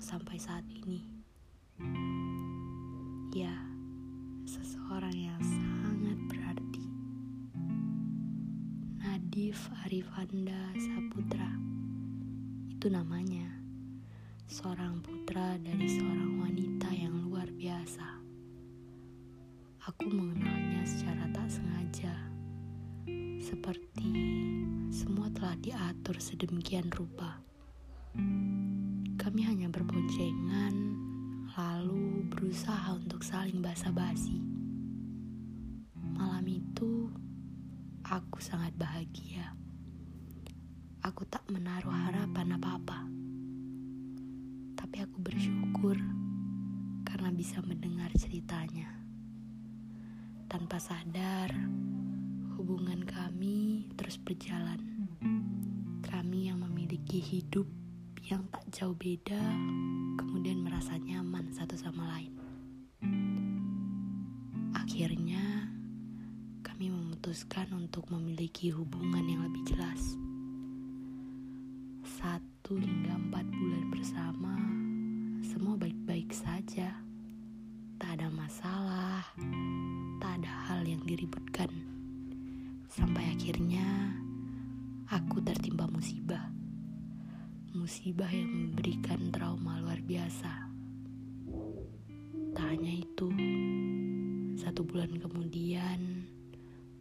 [0.00, 1.00] sampai saat ini.
[3.36, 3.52] Ya,
[4.48, 6.86] seseorang yang sangat berarti.
[9.00, 11.50] Nadif Arifanda Saputra.
[12.72, 13.48] Itu namanya.
[14.46, 18.22] Seorang putra dari seorang wanita yang luar biasa.
[19.90, 22.14] Aku mengenalnya secara tak sengaja.
[23.42, 24.10] Seperti
[24.90, 27.42] semua telah diatur sedemikian rupa.
[29.36, 30.96] Kami hanya berboncengan,
[31.60, 34.40] lalu berusaha untuk saling basa-basi.
[35.92, 37.12] Malam itu,
[38.00, 39.52] aku sangat bahagia.
[41.04, 43.04] Aku tak menaruh harapan apa-apa,
[44.72, 46.00] tapi aku bersyukur
[47.04, 48.88] karena bisa mendengar ceritanya.
[50.48, 51.52] Tanpa sadar,
[52.56, 54.80] hubungan kami terus berjalan.
[56.00, 57.68] Kami yang memiliki hidup
[58.26, 59.38] yang tak jauh beda,
[60.18, 62.34] kemudian merasa nyaman satu sama lain.
[64.74, 65.70] Akhirnya,
[66.66, 70.18] kami memutuskan untuk memiliki hubungan yang lebih jelas.
[72.02, 74.58] Satu hingga empat bulan bersama,
[75.46, 76.98] semua baik-baik saja.
[78.02, 79.22] Tak ada masalah,
[80.18, 81.70] tak ada hal yang diributkan.
[82.90, 83.86] Sampai akhirnya,
[85.14, 86.55] aku tertimpa musibah
[87.76, 90.72] musibah yang memberikan trauma luar biasa.
[92.56, 93.28] Tak hanya itu,
[94.56, 96.24] satu bulan kemudian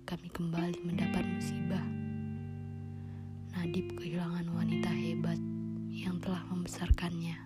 [0.04, 1.86] kami kembali mendapat musibah.
[3.56, 5.40] Nadib kehilangan wanita hebat
[5.96, 7.40] yang telah membesarkannya.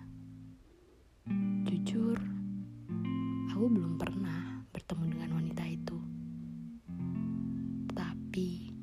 [1.70, 2.18] Jujur,
[3.54, 5.98] aku belum pernah bertemu dengan wanita itu.
[7.94, 8.74] Tapi,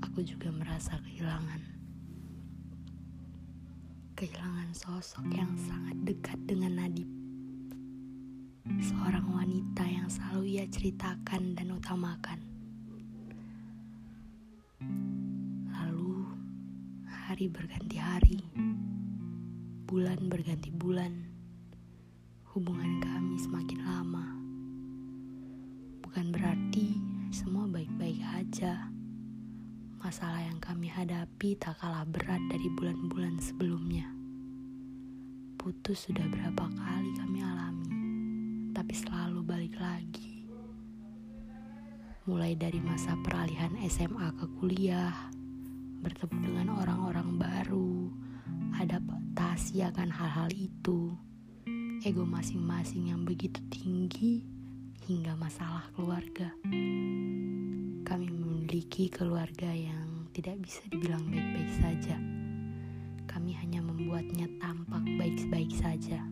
[0.00, 1.81] aku juga merasa kehilangan
[4.22, 7.10] kehilangan sosok yang sangat dekat dengan Nadib.
[8.78, 12.38] Seorang wanita yang selalu ia ceritakan dan utamakan.
[15.74, 16.22] Lalu,
[17.10, 18.38] hari berganti hari,
[19.90, 21.26] bulan berganti bulan,
[22.54, 24.41] hubungan kami semakin lama.
[30.12, 34.04] Masalah yang kami hadapi tak kalah berat dari bulan-bulan sebelumnya.
[35.56, 37.88] Putus sudah berapa kali kami alami,
[38.76, 40.44] tapi selalu balik lagi.
[42.28, 45.16] Mulai dari masa peralihan SMA ke kuliah,
[46.04, 48.12] bertemu dengan orang-orang baru,
[48.84, 51.16] adaptasi akan hal-hal itu,
[52.04, 54.44] ego masing-masing yang begitu tinggi,
[55.08, 56.52] hingga masalah keluarga
[58.12, 58.28] kami
[58.72, 62.16] memiliki keluarga yang tidak bisa dibilang baik-baik saja.
[63.28, 66.24] Kami hanya membuatnya tampak baik-baik saja.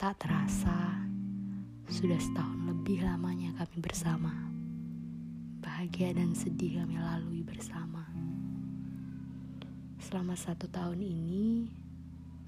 [0.00, 0.96] Tak terasa,
[1.92, 4.32] sudah setahun lebih lamanya kami bersama.
[5.60, 8.08] Bahagia dan sedih kami lalui bersama.
[10.00, 11.68] Selama satu tahun ini,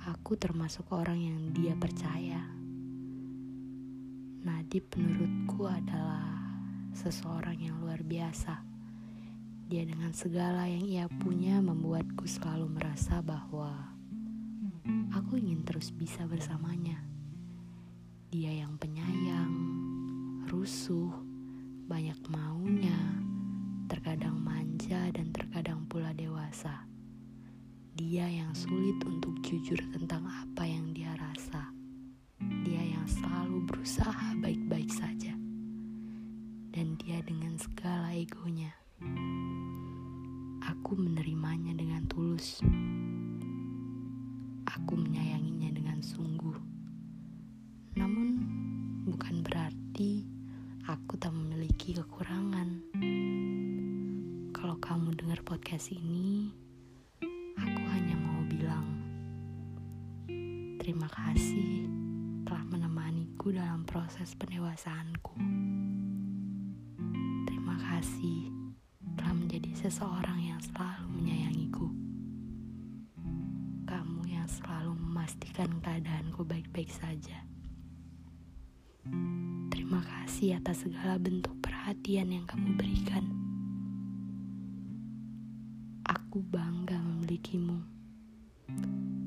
[0.01, 2.41] aku termasuk orang yang dia percaya.
[4.49, 6.44] Nadib menurutku adalah
[6.95, 8.63] seseorang yang luar biasa.
[9.67, 13.91] Dia dengan segala yang ia punya membuatku selalu merasa bahwa
[15.11, 17.03] aku ingin terus bisa bersamanya.
[18.31, 19.55] Dia yang penyayang,
[20.47, 21.11] rusuh,
[21.91, 22.99] banyak maunya,
[23.91, 26.87] terkadang manja dan terkadang pula dewasa.
[27.99, 31.75] Dia yang sulit untuk jujur tentang apa yang dia rasa.
[32.63, 34.14] Dia yang selalu berusaha
[38.45, 38.77] egonya.
[40.69, 42.61] Aku menerimanya dengan tulus.
[44.69, 46.53] Aku menyayanginya dengan sungguh.
[47.97, 48.29] Namun,
[49.09, 50.29] bukan berarti
[50.85, 52.85] aku tak memiliki kekurangan.
[54.53, 56.53] Kalau kamu dengar podcast ini,
[57.57, 58.93] aku hanya mau bilang
[60.85, 61.89] terima kasih
[62.45, 65.41] telah menemaniku dalam proses pendewasaanku
[68.05, 68.53] kasih
[69.17, 71.89] telah menjadi seseorang yang selalu menyayangiku.
[73.89, 77.49] Kamu yang selalu memastikan keadaanku baik-baik saja.
[79.73, 83.25] Terima kasih atas segala bentuk perhatian yang kamu berikan.
[86.05, 87.81] Aku bangga memilikimu.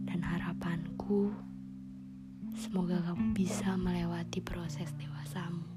[0.06, 1.34] Dan harapanku
[2.54, 5.77] semoga kamu bisa melewati proses dewasamu.